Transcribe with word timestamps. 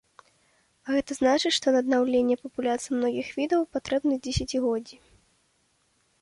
А 0.85 0.93
гэта 0.95 1.11
значыць, 1.19 1.51
што 1.57 1.67
на 1.75 1.83
аднаўленне 1.85 2.37
папуляцый 2.45 2.91
многіх 2.97 3.27
відаў 3.41 3.61
патрэбныя 3.77 4.19
дзесяцігоддзі. 4.25 4.97